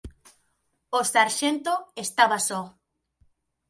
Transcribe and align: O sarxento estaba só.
O 0.97 0.99
sarxento 1.13 1.73
estaba 2.05 2.37
só. 2.47 2.61